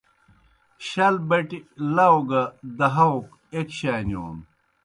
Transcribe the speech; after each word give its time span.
شل 0.87 1.15
بٹیْ 1.27 1.59
لاؤ 1.95 2.17
گہ 2.29 2.41
دہاؤک 2.77 3.27
ایْک 3.53 3.69
شانِیون 3.77 4.37